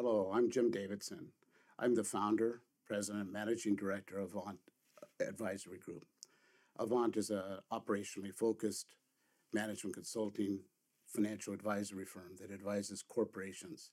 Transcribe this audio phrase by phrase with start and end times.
[0.00, 1.32] Hello, I'm Jim Davidson.
[1.76, 4.60] I'm the founder, president, and managing director of Avant
[5.20, 6.04] Advisory Group.
[6.78, 8.94] Avant is a operationally focused
[9.52, 10.60] management consulting
[11.04, 13.90] financial advisory firm that advises corporations.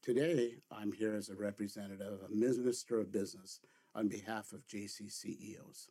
[0.00, 3.58] Today, I'm here as a representative, of a minister of business
[3.96, 5.88] on behalf of JC CEOs.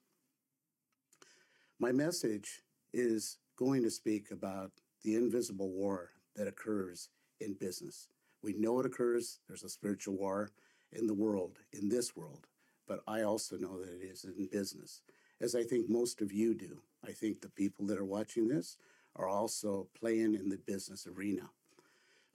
[1.77, 2.61] My message
[2.93, 4.71] is going to speak about
[5.03, 7.09] the invisible war that occurs
[7.41, 8.07] in business.
[8.47, 10.51] We know it occurs, there's a spiritual war
[10.93, 12.47] in the world, in this world,
[12.87, 15.01] but I also know that it is in business,
[15.41, 16.81] as I think most of you do.
[17.05, 18.77] I think the people that are watching this
[19.17, 21.49] are also playing in the business arena.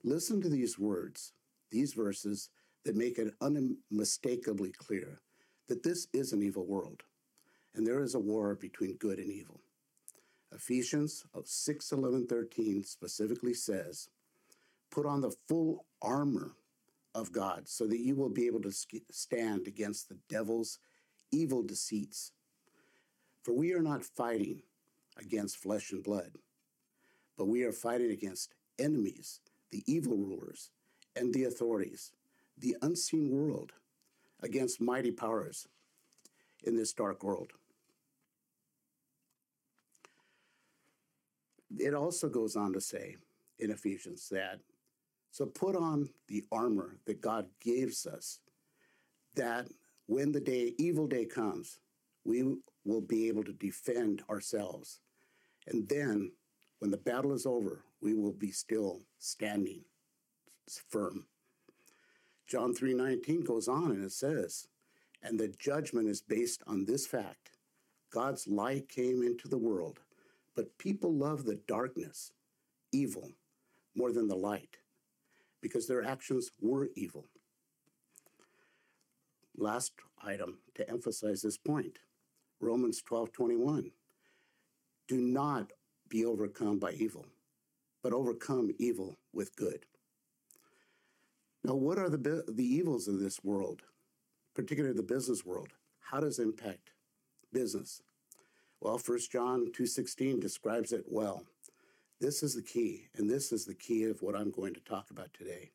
[0.03, 1.33] Listen to these words,
[1.71, 2.51] these verses
[2.85, 5.19] that make it unmistakably clear
[5.67, 7.01] that this is an evil world
[7.73, 9.61] and there is a war between good and evil.
[10.53, 14.09] Ephesians 6 11 13 specifically says,
[14.93, 16.51] Put on the full armor
[17.15, 18.71] of God so that you will be able to
[19.11, 20.77] stand against the devil's
[21.31, 22.31] evil deceits.
[23.41, 24.61] For we are not fighting
[25.17, 26.33] against flesh and blood,
[27.39, 29.39] but we are fighting against enemies,
[29.71, 30.69] the evil rulers,
[31.15, 32.11] and the authorities,
[32.55, 33.71] the unseen world,
[34.43, 35.67] against mighty powers
[36.63, 37.53] in this dark world.
[41.79, 43.17] It also goes on to say
[43.57, 44.59] in Ephesians that
[45.33, 48.39] so put on the armor that God gives us,
[49.33, 49.67] that
[50.05, 51.79] when the day, evil day comes,
[52.23, 52.43] we
[52.85, 54.99] will be able to defend ourselves.
[55.65, 56.31] And then
[56.77, 59.81] when the battle is over, we will be still standing
[60.89, 61.25] firm.
[62.45, 64.67] John 3:19 goes on and it says,
[65.23, 67.57] and the judgment is based on this fact.
[68.11, 69.99] God's light came into the world,
[70.55, 72.33] but people love the darkness,
[72.91, 73.31] evil,
[73.95, 74.77] more than the light
[75.63, 77.25] because their actions were evil.
[79.57, 81.99] Last item to emphasize this point
[82.59, 83.91] Romans 12 21.
[85.07, 85.71] Do not
[86.09, 87.25] be overcome by evil,
[88.03, 89.85] but overcome evil with good.
[91.63, 93.81] Now, what are the, the evils of this world,
[94.53, 95.69] particularly the business world?
[95.99, 96.91] How does it impact
[97.53, 98.01] business?
[98.81, 101.45] Well, 1 John 2.16 describes it well.
[102.19, 105.11] This is the key, and this is the key of what I'm going to talk
[105.11, 105.71] about today.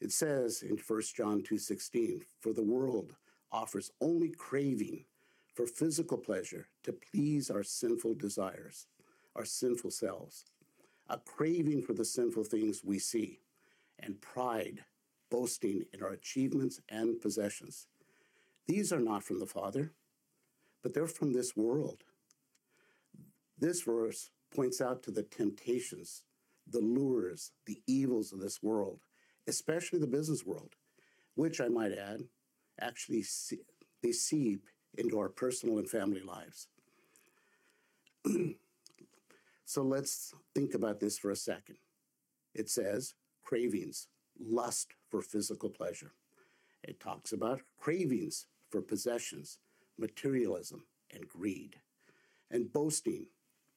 [0.00, 3.16] It says in 1 John 2:16, "For the world
[3.50, 5.06] offers only craving
[5.52, 8.86] for physical pleasure to please our sinful desires,
[9.34, 10.46] our sinful selves,
[11.06, 13.42] a craving for the sinful things we see,
[13.98, 14.86] and pride,
[15.28, 17.86] boasting in our achievements and possessions.
[18.66, 19.94] These are not from the Father,
[20.80, 22.04] but they're from this world."
[23.58, 26.22] This verse points out to the temptations,
[26.68, 29.00] the lures, the evils of this world,
[29.46, 30.74] especially the business world,
[31.34, 32.22] which I might add,
[32.80, 33.60] actually see,
[34.02, 36.68] they seep into our personal and family lives.
[39.64, 41.76] so let's think about this for a second.
[42.54, 44.08] It says cravings,
[44.38, 46.12] lust for physical pleasure.
[46.82, 49.58] It talks about cravings for possessions,
[49.98, 51.76] materialism, and greed,
[52.50, 53.26] and boasting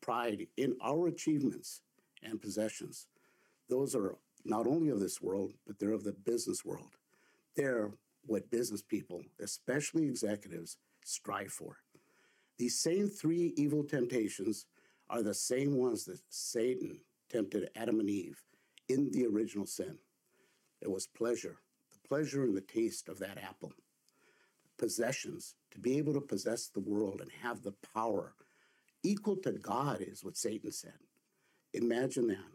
[0.06, 1.82] pride in our achievements
[2.22, 3.08] and possessions.
[3.70, 6.96] Those are not only of this world, but they're of the business world.
[7.56, 7.92] They're
[8.28, 11.78] what business people, especially executives, strive for.
[12.58, 14.68] These same three evil temptations
[15.10, 17.00] are the same ones that Satan
[17.30, 18.44] tempted Adam and Eve
[18.88, 19.98] in the original sin.
[20.82, 21.58] It was pleasure,
[21.92, 23.74] the pleasure and the taste of that apple.
[24.78, 28.36] Possessions, to be able to possess the world and have the power
[29.06, 31.00] equal to God, is what Satan said.
[31.74, 32.52] Imagine that.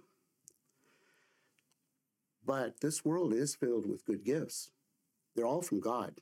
[2.44, 4.70] But this world is filled with good gifts.
[5.36, 6.20] They're all from God.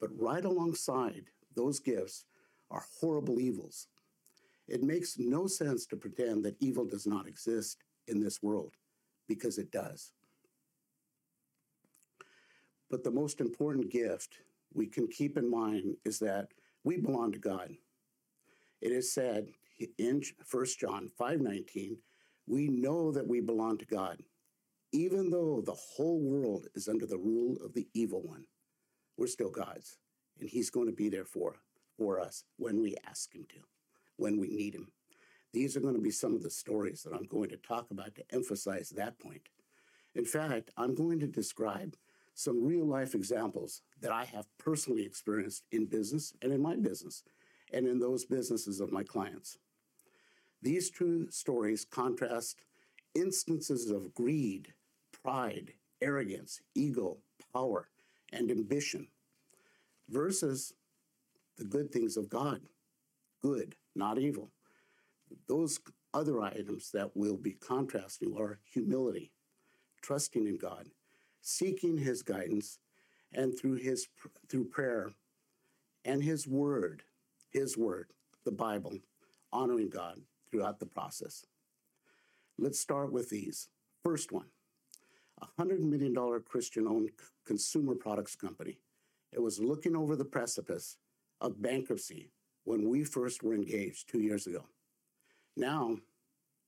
[0.00, 1.24] But right alongside
[1.56, 2.24] those gifts
[2.70, 3.88] are horrible evils.
[4.68, 8.74] It makes no sense to pretend that evil does not exist in this world,
[9.26, 10.12] because it does.
[12.90, 14.38] But the most important gift
[14.72, 16.48] we can keep in mind is that
[16.84, 17.74] we belong to God.
[18.80, 19.48] It is said
[19.98, 21.98] in 1 John 5:19,
[22.46, 24.22] we know that we belong to God,
[24.92, 28.46] even though the whole world is under the rule of the evil one.
[29.16, 29.98] We're still God's,
[30.40, 31.56] and He's going to be there for,
[31.96, 33.58] for us when we ask Him to,
[34.16, 34.92] when we need Him.
[35.52, 38.14] These are going to be some of the stories that I'm going to talk about
[38.14, 39.48] to emphasize that point.
[40.14, 41.96] In fact, I'm going to describe
[42.34, 47.24] some real life examples that I have personally experienced in business and in my business
[47.72, 49.58] and in those businesses of my clients.
[50.62, 52.62] These two stories contrast
[53.14, 54.72] instances of greed,
[55.22, 57.18] pride, arrogance, ego,
[57.52, 57.88] power,
[58.32, 59.08] and ambition
[60.08, 60.72] versus
[61.56, 62.60] the good things of God.
[63.42, 64.50] Good, not evil.
[65.46, 65.78] Those
[66.14, 69.32] other items that we'll be contrasting are humility,
[70.02, 70.88] trusting in God,
[71.40, 72.78] seeking his guidance,
[73.32, 74.08] and through his
[74.48, 75.10] through prayer
[76.04, 77.02] and his word,
[77.50, 78.12] his word,
[78.44, 78.98] the Bible,
[79.52, 81.44] honoring God throughout the process.
[82.58, 83.68] Let's start with these.
[84.04, 84.46] First one,
[85.40, 86.14] a $100 million
[86.44, 87.10] Christian owned
[87.46, 88.78] consumer products company.
[89.32, 90.96] It was looking over the precipice
[91.40, 92.30] of bankruptcy
[92.64, 94.64] when we first were engaged two years ago.
[95.56, 95.96] Now,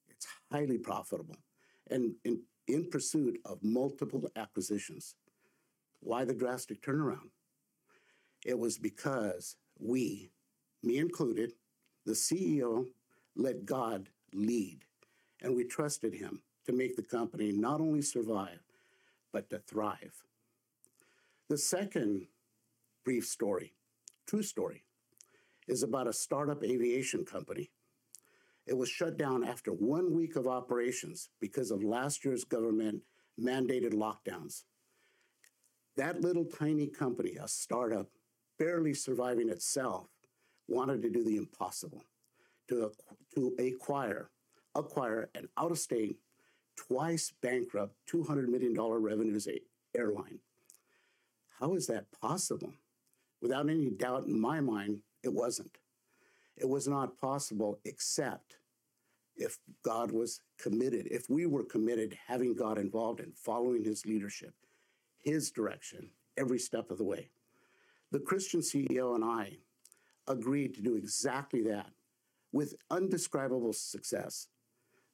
[0.08, 1.36] it's highly profitable
[1.90, 5.14] and in, in pursuit of multiple acquisitions.
[6.00, 7.30] Why the drastic turnaround?
[8.44, 10.30] It was because we,
[10.82, 11.52] me included,
[12.06, 12.86] the CEO,
[13.36, 14.84] let God lead,
[15.42, 18.60] and we trusted him to make the company not only survive,
[19.32, 20.24] but to thrive.
[21.48, 22.26] The second
[23.04, 23.74] brief story,
[24.26, 24.84] true story,
[25.68, 27.70] is about a startup aviation company.
[28.66, 33.02] It was shut down after one week of operations because of last year's government
[33.40, 34.64] mandated lockdowns.
[35.96, 38.08] That little tiny company, a startup,
[38.58, 40.08] barely surviving itself,
[40.70, 42.04] wanted to do the impossible
[42.68, 42.92] to,
[43.34, 44.30] to acquire,
[44.74, 46.16] acquire an out of state,
[46.76, 49.46] twice bankrupt, $200 million revenues
[49.94, 50.38] airline.
[51.58, 52.72] How is that possible?
[53.42, 55.76] Without any doubt in my mind, it wasn't.
[56.56, 58.56] It was not possible except
[59.36, 64.54] if God was committed, if we were committed, having God involved and following his leadership,
[65.18, 67.30] his direction every step of the way.
[68.12, 69.58] The Christian CEO and I
[70.30, 71.90] agreed to do exactly that
[72.52, 74.48] with undescribable success.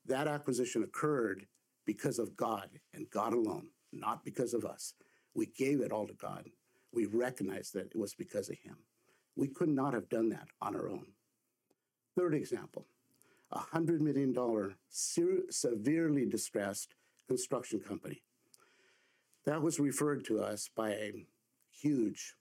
[0.07, 1.47] That acquisition occurred
[1.85, 4.95] because of God and God alone, not because of us.
[5.35, 6.49] We gave it all to God.
[6.93, 8.77] We recognized that it was because of Him.
[9.37, 11.07] We could not have done that on our own.
[12.17, 12.87] Third example
[13.53, 14.35] a $100 million
[15.49, 16.95] severely distressed
[17.29, 18.23] construction company.
[19.45, 21.27] That was referred to us by a
[21.71, 22.35] huge,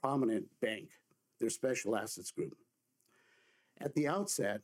[0.00, 0.88] prominent bank,
[1.42, 2.56] their special assets group.
[3.80, 4.60] At the outset,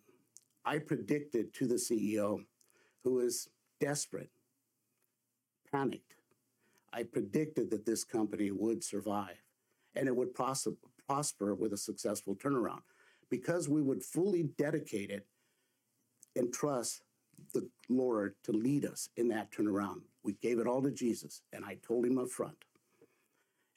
[0.64, 2.44] I predicted to the CEO,
[3.02, 3.48] who was
[3.80, 4.30] desperate,
[5.72, 6.14] panicked,
[6.92, 9.42] I predicted that this company would survive
[9.96, 10.68] and it would pros-
[11.06, 12.82] prosper with a successful turnaround
[13.28, 15.26] because we would fully dedicate it
[16.36, 17.02] and trust
[17.52, 20.02] the Lord to lead us in that turnaround.
[20.22, 22.56] We gave it all to Jesus, and I told him up front.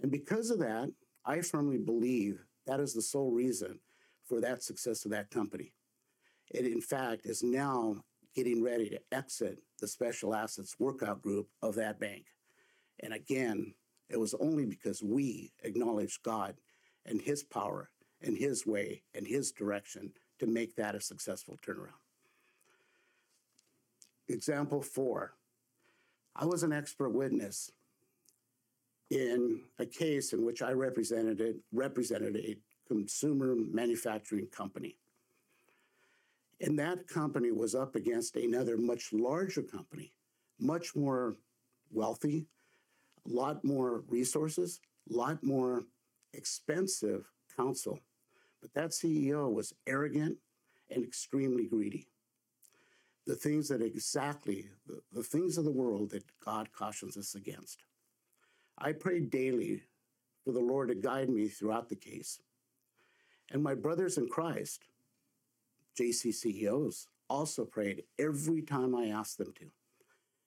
[0.02, 0.92] And because of that,
[1.26, 3.80] I firmly believe that is the sole reason
[4.26, 5.74] for that success of that company.
[6.50, 8.04] It, in fact, is now
[8.36, 12.26] getting ready to exit the special assets workout group of that bank.
[13.02, 13.74] And again,
[14.10, 16.56] it was only because we acknowledged God
[17.06, 17.90] and His power
[18.22, 21.94] and His way and His direction to make that a successful turnaround.
[24.28, 25.34] Example four
[26.36, 27.72] I was an expert witness
[29.12, 34.98] in a case in which I represented, represented a consumer manufacturing company.
[36.62, 40.14] And that company was up against another much larger company,
[40.60, 41.36] much more
[41.92, 42.46] wealthy,
[43.26, 44.80] a lot more resources,
[45.12, 45.84] a lot more
[46.34, 48.00] expensive counsel.
[48.62, 50.38] But that CEO was arrogant
[50.90, 52.08] and extremely greedy.
[53.28, 57.84] The things that exactly, the, the things of the world that God cautions us against.
[58.84, 59.84] I prayed daily
[60.44, 62.40] for the Lord to guide me throughout the case.
[63.52, 64.86] And my brothers in Christ,
[66.00, 69.66] JC CEOs, also prayed every time I asked them to.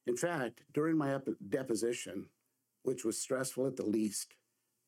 [0.07, 1.17] In fact, during my
[1.49, 2.27] deposition,
[2.83, 4.35] which was stressful at the least,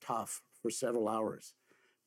[0.00, 1.54] tough for several hours.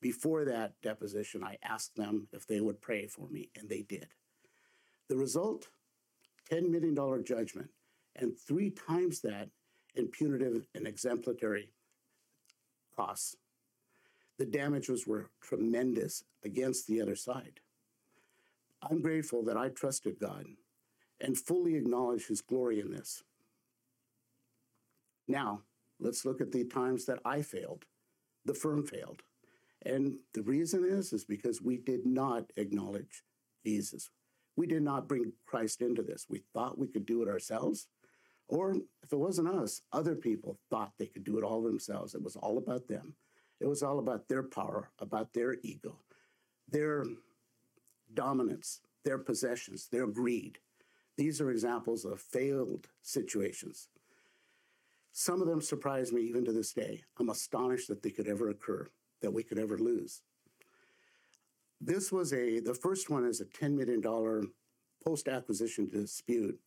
[0.01, 4.07] Before that deposition, I asked them if they would pray for me, and they did.
[5.07, 5.69] The result
[6.51, 7.69] $10 million judgment,
[8.15, 9.49] and three times that
[9.95, 11.69] in punitive and exemplary
[12.95, 13.35] costs.
[14.37, 17.59] The damages were tremendous against the other side.
[18.81, 20.45] I'm grateful that I trusted God
[21.19, 23.23] and fully acknowledge His glory in this.
[25.27, 25.63] Now,
[25.99, 27.85] Let's look at the times that I failed,
[28.45, 29.21] the firm failed.
[29.85, 33.23] And the reason is, is because we did not acknowledge
[33.65, 34.09] Jesus.
[34.55, 36.25] We did not bring Christ into this.
[36.29, 37.87] We thought we could do it ourselves.
[38.49, 42.15] Or if it wasn't us, other people thought they could do it all themselves.
[42.15, 43.13] It was all about them.
[43.59, 45.99] It was all about their power, about their ego,
[46.67, 47.05] their
[48.13, 50.57] dominance, their possessions, their greed.
[51.15, 53.89] These are examples of failed situations.
[55.11, 57.03] Some of them surprise me even to this day.
[57.19, 58.87] I'm astonished that they could ever occur,
[59.21, 60.21] that we could ever lose.
[61.81, 64.01] This was a, the first one is a $10 million
[65.05, 66.59] post acquisition dispute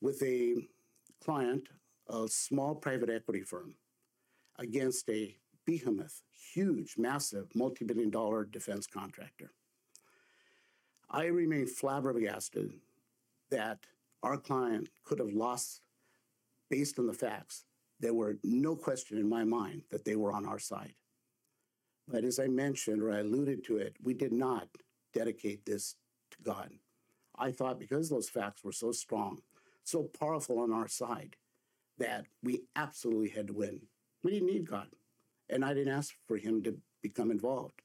[0.00, 0.56] with a
[1.24, 1.68] client,
[2.08, 3.74] a small private equity firm,
[4.58, 5.36] against a
[5.66, 6.22] behemoth,
[6.54, 9.52] huge, massive, multi billion dollar defense contractor.
[11.10, 12.72] I remain flabbergasted
[13.50, 13.78] that
[14.22, 15.80] our client could have lost
[16.68, 17.64] based on the facts.
[17.98, 20.94] There were no question in my mind that they were on our side.
[22.06, 24.68] But as I mentioned or I alluded to it, we did not
[25.12, 25.96] dedicate this
[26.32, 26.70] to God.
[27.36, 29.40] I thought because those facts were so strong,
[29.84, 31.36] so powerful on our side,
[31.98, 33.80] that we absolutely had to win.
[34.22, 34.88] We didn't need God.
[35.48, 37.82] And I didn't ask for him to become involved.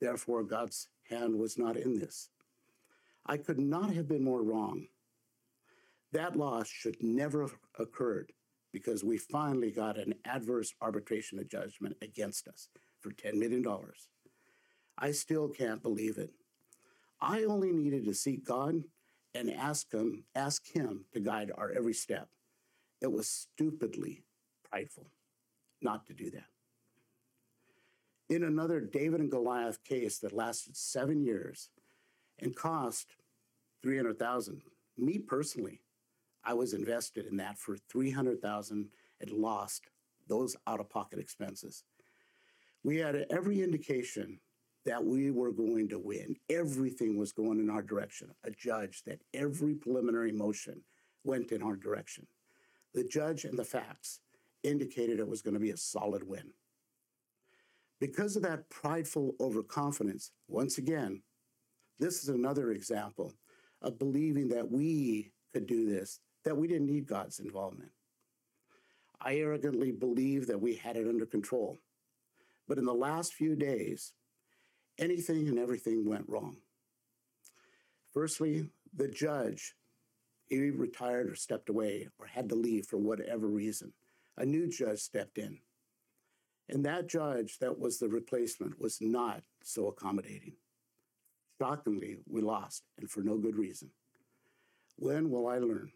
[0.00, 2.30] Therefore, God's hand was not in this.
[3.26, 4.86] I could not have been more wrong.
[6.12, 8.32] That loss should never have occurred
[8.72, 12.68] because we finally got an adverse arbitration judgment against us
[13.00, 13.64] for $10 million.
[14.98, 16.30] I still can't believe it.
[17.20, 18.82] I only needed to seek God
[19.34, 22.28] and ask him, ask him to guide our every step.
[23.00, 24.24] It was stupidly
[24.68, 25.10] prideful
[25.82, 26.48] not to do that.
[28.28, 31.70] In another David and Goliath case that lasted seven years
[32.38, 33.16] and cost
[33.82, 34.62] 300,000,
[34.98, 35.80] me personally,
[36.44, 38.88] I was invested in that for 300,000
[39.20, 39.88] and lost
[40.28, 41.84] those out of pocket expenses.
[42.82, 44.40] We had every indication
[44.86, 46.36] that we were going to win.
[46.48, 48.30] Everything was going in our direction.
[48.44, 50.82] A judge that every preliminary motion
[51.24, 52.26] went in our direction.
[52.94, 54.20] The judge and the facts
[54.62, 56.52] indicated it was going to be a solid win.
[58.00, 61.22] Because of that prideful overconfidence, once again,
[61.98, 63.34] this is another example
[63.82, 67.90] of believing that we could do this, that we didn't need God's involvement.
[69.20, 71.78] I arrogantly believed that we had it under control.
[72.66, 74.14] But in the last few days,
[75.00, 76.58] anything and everything went wrong.
[78.12, 79.74] Firstly, the judge,
[80.46, 83.92] he retired or stepped away or had to leave for whatever reason.
[84.36, 85.58] A new judge stepped in.
[86.68, 90.54] And that judge that was the replacement was not so accommodating.
[91.58, 93.90] Shockingly, we lost, and for no good reason.
[94.96, 95.90] When will I learn?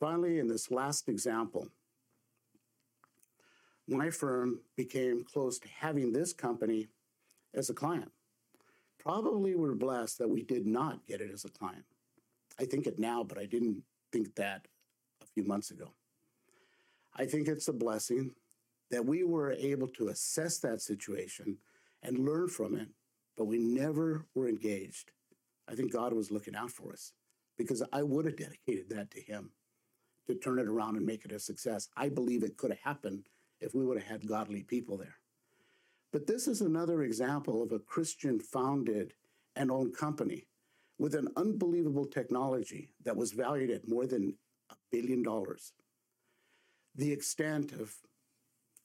[0.00, 1.68] Finally, in this last example,
[3.86, 6.88] my firm became close to having this company
[7.54, 8.10] as a client.
[8.98, 11.84] Probably we're blessed that we did not get it as a client.
[12.60, 14.66] I think it now, but I didn't think that
[15.22, 15.92] a few months ago.
[17.14, 18.32] I think it's a blessing
[18.90, 21.58] that we were able to assess that situation
[22.02, 22.88] and learn from it,
[23.36, 25.12] but we never were engaged.
[25.68, 27.12] I think God was looking out for us
[27.56, 29.50] because I would have dedicated that to Him
[30.26, 31.88] to turn it around and make it a success.
[31.96, 33.28] I believe it could have happened
[33.60, 35.16] if we would have had godly people there.
[36.12, 39.14] But this is another example of a Christian founded
[39.56, 40.46] and owned company
[40.98, 44.34] with an unbelievable technology that was valued at more than
[44.70, 45.72] a billion dollars.
[46.94, 47.94] The extent of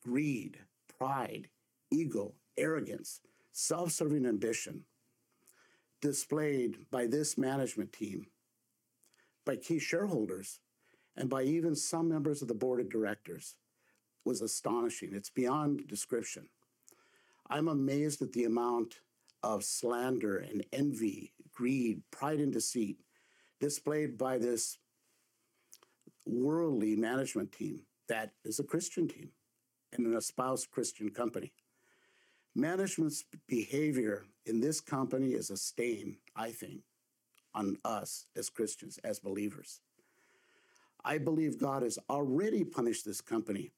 [0.03, 0.60] greed,
[0.98, 1.48] pride,
[1.92, 4.84] ego, arrogance, self serving ambition
[6.01, 8.27] displayed by this management team,
[9.46, 10.60] by key shareholders,
[11.15, 13.56] and by even some members of the board of directors
[14.25, 15.12] was astonishing.
[15.13, 16.50] It's beyond description.
[17.50, 18.96] I'm amazed at the amount
[19.44, 22.98] of slander and envy, greed, pride, and deceit
[23.60, 24.78] displayed by this
[26.26, 29.30] worldly management team that is a Christian team
[29.92, 31.54] and an espoused Christian company.
[32.56, 36.82] Management's behavior in this company is a stain, I think,
[37.56, 39.82] on us as Christians, as believers.
[41.04, 43.72] I believe God has already punished this company.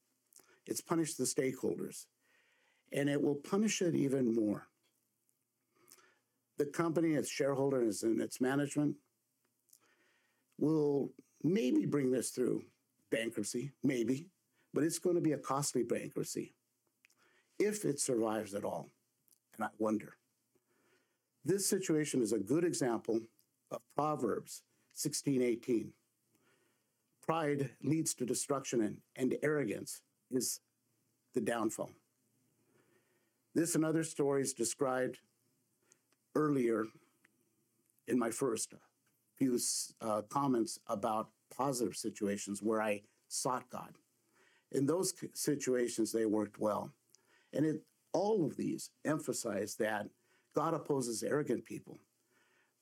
[0.66, 2.06] It's punished the stakeholders,
[2.92, 4.66] and it will punish it even more.
[6.58, 8.96] The company, its shareholders, and its management
[10.58, 11.12] will
[11.42, 12.62] maybe bring this through
[13.10, 14.28] bankruptcy, maybe,
[14.72, 16.54] but it's going to be a costly bankruptcy
[17.58, 18.90] if it survives at all.
[19.56, 20.16] And I wonder.
[21.44, 23.20] This situation is a good example
[23.70, 24.62] of Proverbs
[24.96, 25.92] 16:18.
[27.22, 30.60] Pride leads to destruction and, and arrogance is
[31.34, 31.90] the downfall.
[33.56, 35.18] This and other stories described
[36.34, 36.84] earlier
[38.06, 38.74] in my first
[39.38, 39.58] few
[40.02, 43.94] uh, comments about positive situations where I sought God.
[44.72, 46.90] In those situations, they worked well.
[47.54, 47.80] And it,
[48.12, 50.10] all of these emphasize that
[50.54, 51.96] God opposes arrogant people,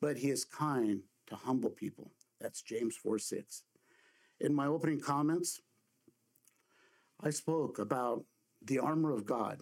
[0.01, 2.11] but he is kind to humble people.
[2.41, 3.63] That's James 4 6.
[4.41, 5.61] In my opening comments,
[7.23, 8.25] I spoke about
[8.61, 9.61] the armor of God.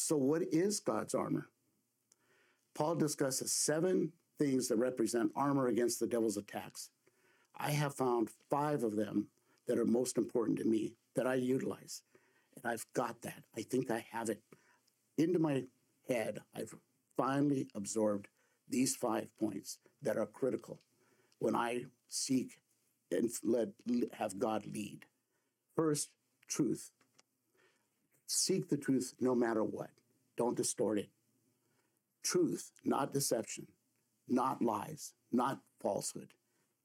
[0.00, 1.50] So, what is God's armor?
[2.74, 6.88] Paul discusses seven things that represent armor against the devil's attacks.
[7.54, 9.26] I have found five of them
[9.68, 12.02] that are most important to me that I utilize.
[12.56, 13.42] And I've got that.
[13.56, 14.40] I think I have it
[15.18, 15.64] into my
[16.08, 16.38] head.
[16.56, 16.74] I've
[17.18, 18.28] finally absorbed
[18.70, 20.80] these five points that are critical
[21.40, 22.58] when I seek
[23.12, 23.68] and let
[24.14, 25.04] have God lead.
[25.76, 26.08] First,
[26.48, 26.90] truth.
[28.32, 29.90] Seek the truth no matter what.
[30.36, 31.08] Don't distort it.
[32.22, 33.66] Truth, not deception,
[34.28, 36.28] not lies, not falsehood.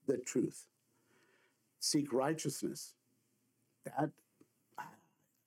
[0.08, 0.66] The truth.
[1.78, 2.94] Seek righteousness.
[3.84, 4.10] That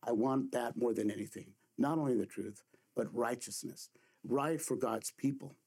[0.01, 1.48] I want that more than anything.
[1.77, 2.63] Not only the truth,
[2.96, 3.89] but righteousness.
[4.24, 5.58] Right for God's people.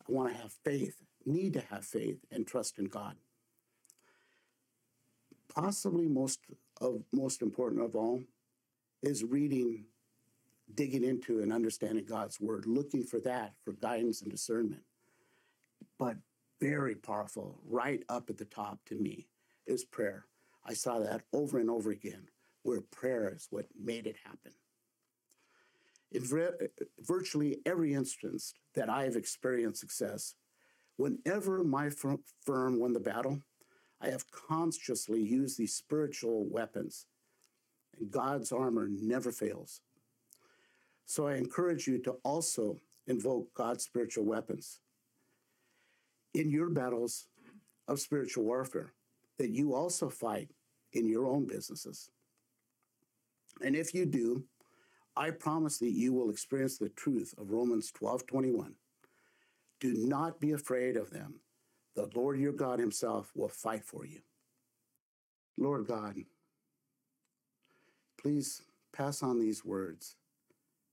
[0.00, 3.14] I want to have faith, need to have faith and trust in God.
[5.54, 6.40] Possibly most
[6.80, 8.24] of most important of all
[9.02, 9.84] is reading,
[10.74, 14.82] digging into and understanding God's word, looking for that for guidance and discernment.
[15.98, 16.16] But
[16.60, 19.28] very powerful, right up at the top to me,
[19.66, 20.26] is prayer.
[20.64, 22.28] I saw that over and over again,
[22.62, 24.52] where prayer is what made it happen.
[26.12, 26.22] In
[27.00, 30.34] virtually every instance that I have experienced success,
[30.96, 33.40] whenever my firm won the battle,
[34.00, 37.06] I have consciously used these spiritual weapons,
[38.10, 39.80] God's armor never fails.
[41.04, 44.80] So I encourage you to also invoke God's spiritual weapons
[46.34, 47.26] in your battles
[47.88, 48.94] of spiritual warfare
[49.38, 50.50] that you also fight
[50.92, 52.10] in your own businesses.
[53.60, 54.44] And if you do,
[55.16, 58.74] I promise that you will experience the truth of Romans 12 21.
[59.80, 61.40] Do not be afraid of them.
[61.94, 64.20] The Lord your God himself will fight for you.
[65.58, 66.16] Lord God,
[68.22, 68.62] please
[68.92, 70.16] pass on these words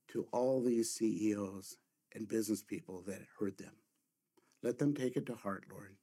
[0.08, 1.76] to all these CEOs
[2.14, 3.74] and business people that heard them.
[4.62, 5.96] Let them take it to heart, Lord.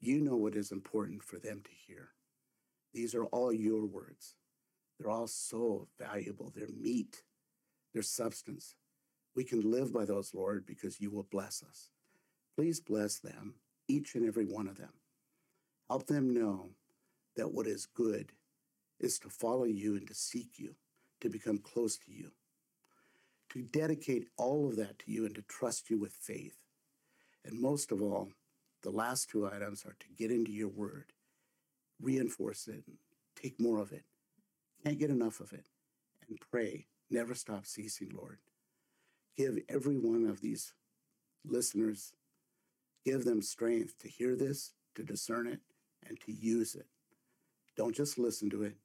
[0.00, 2.10] You know what is important for them to hear.
[2.94, 4.36] These are all your words.
[4.98, 6.52] They're all so valuable.
[6.54, 7.22] They're meat,
[7.92, 8.76] they're substance.
[9.36, 11.90] We can live by those, Lord, because you will bless us.
[12.56, 13.54] Please bless them,
[13.88, 14.92] each and every one of them.
[15.90, 16.70] Help them know
[17.36, 18.32] that what is good
[19.00, 20.74] is to follow you and to seek you,
[21.20, 22.30] to become close to you,
[23.50, 26.56] to dedicate all of that to you and to trust you with faith.
[27.44, 28.30] And most of all,
[28.82, 31.12] the last two items are to get into your word,
[32.00, 32.84] reinforce it,
[33.34, 34.04] take more of it.
[34.84, 35.66] Can't get enough of it.
[36.28, 36.86] And pray.
[37.10, 38.38] Never stop ceasing, Lord.
[39.36, 40.72] Give every one of these
[41.44, 42.12] listeners,
[43.04, 45.60] give them strength to hear this, to discern it,
[46.06, 46.86] and to use it.
[47.76, 48.76] Don't just listen to it,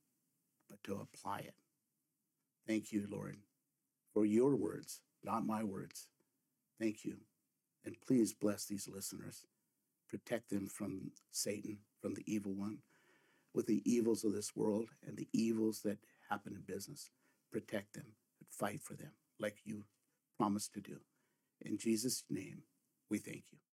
[0.83, 1.55] to apply it.
[2.67, 3.37] Thank you, Lord,
[4.13, 6.07] for your words, not my words.
[6.79, 7.17] Thank you.
[7.85, 9.45] And please bless these listeners.
[10.09, 12.79] Protect them from Satan, from the evil one,
[13.53, 17.09] with the evils of this world and the evils that happen in business.
[17.51, 18.05] Protect them
[18.39, 19.83] and fight for them like you
[20.37, 20.99] promised to do.
[21.61, 22.63] In Jesus' name,
[23.09, 23.59] we thank you.